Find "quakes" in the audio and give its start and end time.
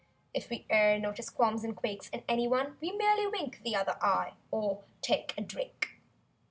1.75-2.09